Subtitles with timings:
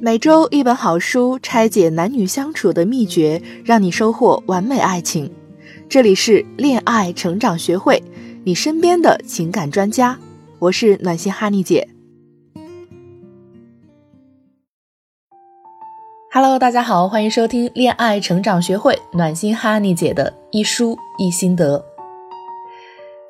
[0.00, 5.30] 每周一本好书，拆解男女相处的秘诀，让你收获完美爱情。
[5.88, 8.02] 这里是恋爱成长学会，
[8.44, 10.18] 你身边的情感专家。
[10.58, 11.88] 我是暖心哈尼姐。
[16.32, 21.84] Hello，大家好，欢迎收听恋爱成长学会暖心哈尼姐的一书一心得。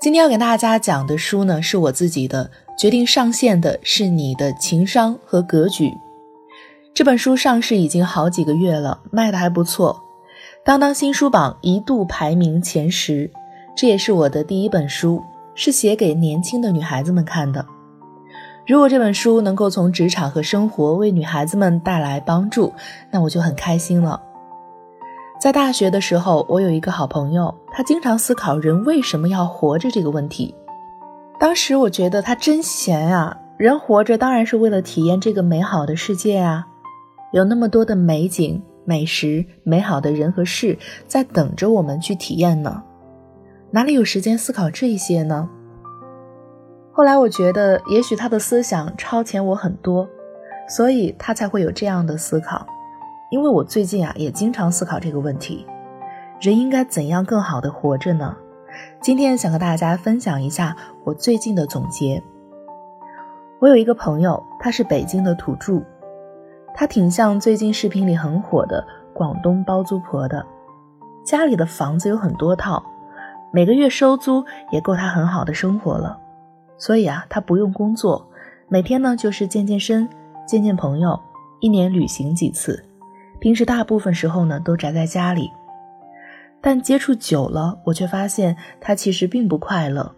[0.00, 5.92] 今天要给大家讲的书呢，是我自己的，决定上线的是你的情商和格局。
[6.94, 10.00] 这本书上市已经好几个月了，卖的还不错，
[10.64, 13.28] 当当新书榜一度排名前十。
[13.76, 15.20] 这也是我的第一本书，
[15.56, 17.66] 是写给年轻的女孩子们看的。
[18.64, 22.72] 如果这本书能够从职场和生活为女孩子们带来帮助，
[23.10, 24.22] 那我就很开心了。
[25.40, 30.54] 在大学的时候，我有一个好朋友，他经常思考人为什么要活着这个问题。
[31.40, 36.68] 当时我觉得他真闲啊，人活着当然是为了体验这个美好的世界啊，
[37.34, 42.84] 有那么多的美景、美食、美好的人和事在等着我们去体验呢，
[43.72, 45.50] 哪里有时间思考这些呢？
[46.92, 50.08] 后来我觉得，也许他的思想超前我很多，
[50.68, 52.64] 所以他才会有这样的思考。
[53.32, 55.66] 因为我最近啊，也经常思考这个问题：
[56.40, 58.36] 人应该怎样更好的活着呢？
[59.02, 62.22] 今天想和大家分享一下我最近的总结。
[63.60, 65.82] 我有一个朋友，他是北京的土著，
[66.74, 70.44] 他挺像最近视频里很火的广东包租婆的，
[71.24, 72.84] 家里的房子有很多套，
[73.52, 76.18] 每个月收租也够他很好的生活了。
[76.76, 78.28] 所以啊，他不用工作，
[78.68, 80.08] 每天呢就是健健身、
[80.44, 81.18] 见见朋友，
[81.60, 82.84] 一年旅行几次，
[83.38, 85.48] 平时大部分时候呢都宅在家里。
[86.60, 90.12] 但接触久了，我却发现他其实并不快乐，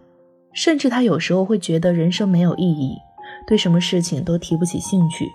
[0.53, 2.97] 甚至他有时候会觉得人生没有意义，
[3.45, 5.29] 对什么事情都提不起兴趣。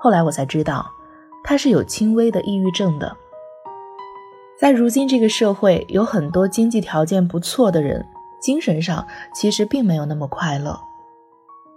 [0.00, 0.88] 后来我才知道，
[1.42, 3.16] 他是有轻微的抑郁症的。
[4.58, 8.06] 在如今这个社会，有很多经济条件不错的人。
[8.40, 10.78] 精神上其实并没有那么快乐。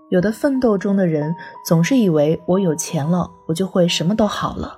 [0.09, 1.35] 有的奋斗中的人
[1.65, 4.77] 总是以为我有钱了，我就会什么都好了。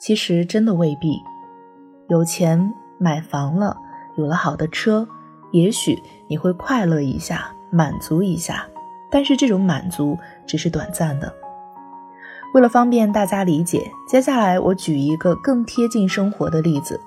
[0.00, 1.22] 其实真的未必。
[2.08, 3.76] 有钱买房了，
[4.16, 5.06] 有了好的车，
[5.52, 8.66] 也许你会快乐一下，满足一下。
[9.08, 11.32] 但是这种满足只是短暂的。
[12.52, 17.00] 为了方便大家理解，接下来我举一个更贴近生活的例子：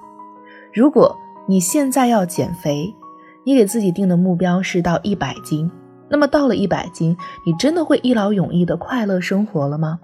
[0.74, 1.16] 如果
[1.48, 2.96] 你现在要减肥，
[3.44, 5.70] 你给自己定的目标是到一百斤，
[6.10, 10.00] 那么到了一百斤，你真的会一劳永逸的快乐生活了吗？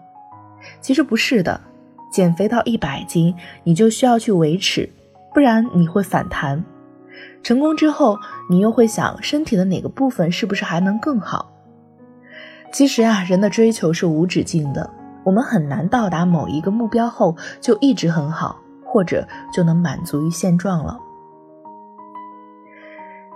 [0.80, 1.60] 其实不是的，
[2.12, 4.88] 减肥到一百斤，你就需要去维持，
[5.34, 6.64] 不然你会反弹。
[7.42, 8.16] 成功之后，
[8.48, 11.52] 你又会想身体的哪个部分是不是还能更好？
[12.72, 14.88] 其实啊，人的追求是无止境的，
[15.24, 21.00] 我们很难到达某一个目标后就一直很好，或者就能满足于现状了。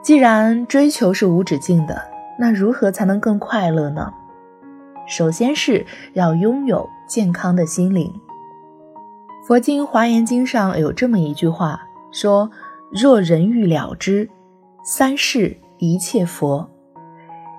[0.01, 2.01] 既然追求是无止境的，
[2.40, 4.13] 那如何才能更快乐呢？
[5.07, 8.12] 首先是要拥有健康的心灵。
[9.47, 11.79] 佛经华严经上有这么一句话，
[12.12, 12.50] 说
[12.91, 14.28] ：“若人欲了之，
[14.84, 16.68] 三世一切佛，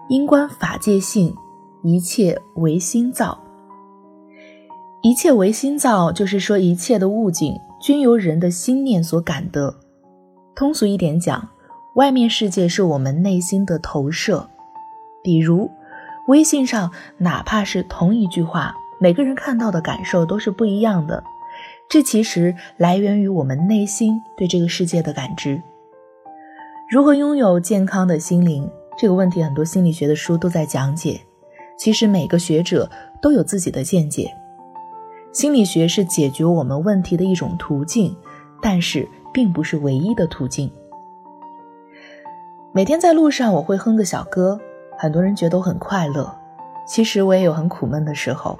[0.08, 1.36] 因观法界性，
[1.82, 3.38] 一切唯心造。
[5.06, 9.72] 一切唯心造，就是说一切的物境均由人的心念所感得。
[10.56, 11.48] 通俗一点讲。”
[11.94, 14.50] 外面世界是我们内心的投射，
[15.22, 15.70] 比如
[16.26, 21.22] 微信上，哪怕是同一句话，每个人看到的感受都是不一样的。
[21.88, 25.62] 这其实来源于我们内心对这个世界的感知。
[26.90, 28.68] 如何拥有健康的心灵？
[28.98, 31.20] 这个问题，很多心理学的书都在讲解。
[31.78, 32.90] 其实每个学者
[33.22, 34.34] 都有自己的见解。
[35.36, 38.16] 心理学是解决我们问题的一种途径，
[38.62, 40.72] 但是并不是唯一的途径。
[42.72, 44.58] 每天在路上，我会哼个小歌，
[44.96, 46.34] 很多人觉得我很快乐。
[46.88, 48.58] 其实我也有很苦闷的时候，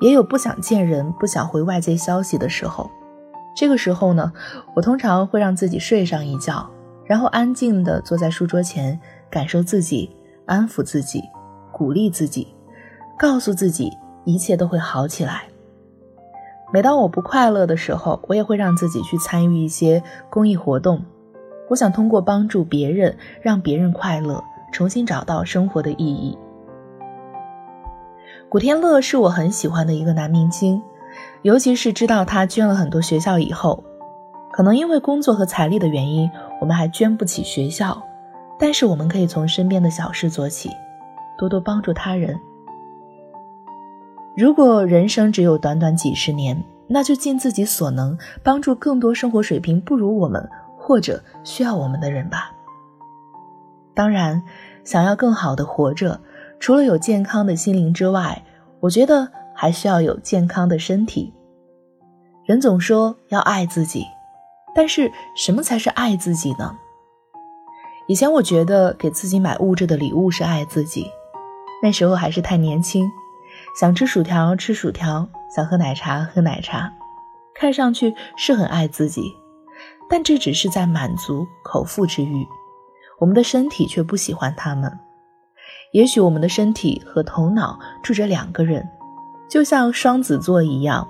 [0.00, 2.90] 也有不想见人、不想回外界消息的时候。
[3.54, 4.32] 这个时候呢，
[4.74, 6.68] 我通常会让自己睡上一觉，
[7.04, 8.98] 然后安静地坐在书桌前，
[9.30, 10.10] 感受自己，
[10.44, 11.22] 安抚自己，
[11.70, 12.48] 鼓励自己，
[13.16, 13.92] 告诉自己
[14.24, 15.44] 一切都会好起来。
[16.70, 21.02] 每当我不快乐的时候，我也会让自己去参与一些公益活动。
[21.70, 24.42] 我想通过帮助别人，让别人快乐，
[24.72, 26.36] 重新找到生活的意义。
[28.50, 30.82] 古天乐是我很喜欢的一个男明星，
[31.42, 33.82] 尤其是知道他捐了很多学校以后，
[34.52, 36.30] 可能因为工作和财力的原因，
[36.60, 38.02] 我们还捐不起学校，
[38.58, 40.70] 但是我们可以从身边的小事做起，
[41.38, 42.38] 多多帮助他人。
[44.38, 50.48] 如果人生只有短短几十年，那就尽自己所能，帮助更多生活水平不如我们
[50.78, 52.52] 或者需要我们的人吧。
[53.94, 54.40] 当然，
[54.84, 56.20] 想要更好的活着，
[56.60, 58.44] 除了有健康的心灵之外，
[58.78, 61.34] 我觉得还需要有健康的身体。
[62.44, 64.04] 人总说要爱自己，
[64.72, 66.78] 但是什么才是爱自己呢？
[68.06, 71.10] 以前我觉得给自己买物质的礼物是爱自己，
[71.82, 73.04] 那时候还是太年轻。
[73.78, 76.92] 想吃薯条吃薯条，想喝奶茶喝奶茶，
[77.54, 79.36] 看上去是很爱自己，
[80.10, 82.44] 但这只是在满足口腹之欲，
[83.20, 84.98] 我们的身体却不喜欢它们。
[85.92, 88.88] 也许我们的身体和头脑住着两个人，
[89.48, 91.06] 就像双子座一样。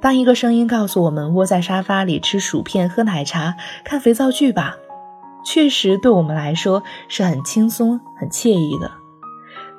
[0.00, 4.74] 当一个声音告诉我们窝在沙发里吃薯片、喝奶茶、看肥皂剧吧，
[5.44, 8.90] 确实对我们来说是很轻松、很惬意的。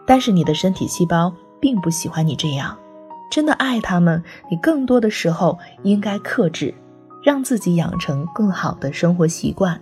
[0.05, 1.33] 但是你的身体细胞。
[1.61, 2.77] 并不喜欢你这样，
[3.31, 6.73] 真的爱他们，你更多的时候应该克制，
[7.23, 9.79] 让自己养成更好的生活习惯。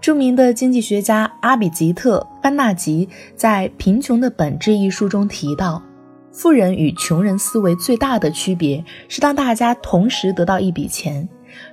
[0.00, 5.82] 著名的经济学家阿比吉特·班纳吉在《贫穷的本质》一书中提到，
[6.30, 11.26] 富人与穷人思维最大的区别是，当大家同时得到一笔钱，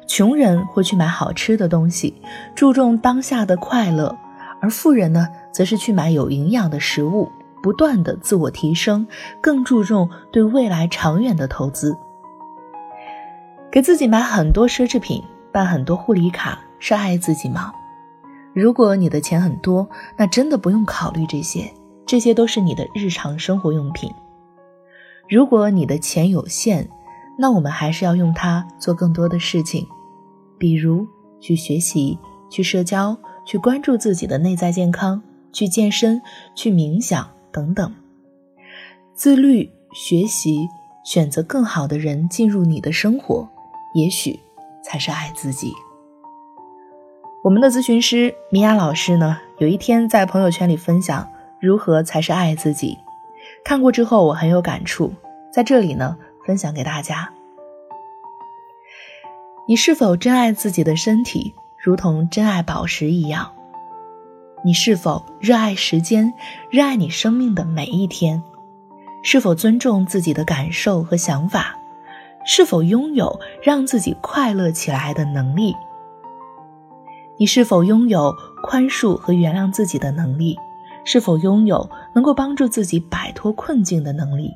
[0.08, 2.14] 穷人会去买好吃的东西，
[2.56, 4.18] 注重当下的快乐，
[4.62, 7.30] 而富人呢，则是去买有营养的食物。
[7.62, 9.08] 不断的自我提升，
[9.42, 11.98] 更注重对未来长远的投资。
[13.72, 17.72] 给自己买很多奢侈品，办很多护理卡，是爱自己吗？
[18.54, 19.88] 如果你的钱很多，
[20.18, 21.72] 那真的不用考虑这些，
[22.06, 24.12] 这些都是你的日常生活用品。
[25.30, 26.90] 如果你的钱有限，
[27.38, 29.88] 那我们还是要用它做更多的事情，
[30.58, 31.08] 比如
[31.40, 32.20] 去学习、
[32.50, 35.24] 去社交、去关注自己的内在健康、
[35.54, 36.22] 去健身、
[36.54, 37.26] 去冥想。
[37.52, 37.94] 等等，
[39.14, 40.68] 自律、学习、
[41.04, 43.48] 选择更好的人进入你的生活，
[43.94, 44.40] 也许
[44.84, 45.74] 才是爱自己。
[47.44, 51.28] 我们的咨询师米娅老师呢，有一天在朋友圈里分享
[51.60, 52.98] 如何才是爱自己，
[53.64, 55.12] 看过之后我很有感触，
[55.52, 57.34] 在这里呢分享给大家。
[59.68, 63.54] 你是否珍爱自己的身体，如同珍爱宝石一样？
[64.64, 66.32] 你是否热爱时间，
[66.70, 68.44] 热爱你生命的每一天？
[69.24, 71.76] 是否尊重自己的感受和想法？
[72.46, 75.76] 是否拥有让自己快乐起来的能力？
[77.38, 80.56] 你是否拥有宽恕和原谅自己的能力？
[81.06, 84.56] 是否拥有能够帮助自己摆脱困境的能力？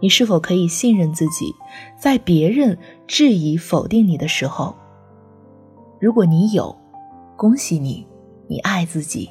[0.00, 1.54] 你是否可以信任自己，
[1.96, 2.76] 在别人
[3.06, 4.74] 质疑否定你的时候？
[6.00, 6.76] 如果你有，
[7.36, 8.04] 恭喜你。
[8.46, 9.30] 你爱自己，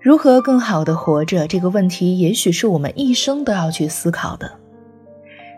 [0.00, 1.46] 如何更好的活着？
[1.46, 4.50] 这个问题也许是我们一生都要去思考的。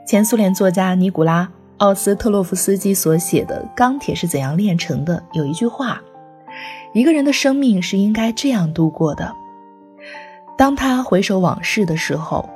[0.06, 1.44] 前苏联作家尼古拉·
[1.78, 6.02] 奥斯特洛夫斯基所写的《钢铁是怎样炼成的》有一句话：
[6.92, 9.34] 一个人的生命是应该这样度过的。
[10.56, 12.48] 当他回首往事的时候，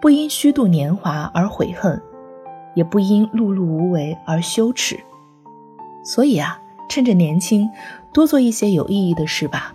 [0.00, 2.00] 不因虚度年华而悔恨，
[2.74, 5.00] 也不因碌碌无为而羞耻。
[6.04, 7.68] 所以啊，趁着年轻。
[8.12, 9.74] 多做一些有意义的事吧。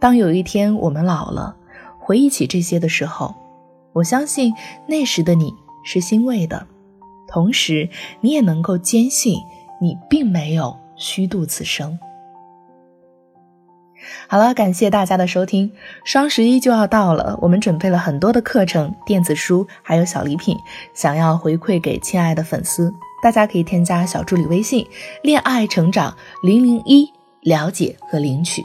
[0.00, 1.56] 当有一天我们老了，
[1.98, 3.34] 回忆起这些的时候，
[3.92, 4.52] 我相信
[4.86, 6.66] 那时的你是欣慰的，
[7.28, 7.88] 同时
[8.20, 9.38] 你也能够坚信
[9.80, 11.98] 你并没有虚度此生。
[14.26, 15.70] 好了，感谢大家的收听。
[16.04, 20.56] 双十一就要到了，我们准备了很多的课程、电子书，还有小礼品，
[20.92, 24.84] 想要回馈给亲爱的粉丝，大家可以添加小助理微信
[25.22, 27.12] “恋爱成长零零一”。
[27.42, 28.62] 了解和领取。